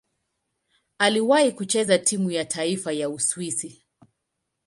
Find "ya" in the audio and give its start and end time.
2.31-2.45, 2.93-3.09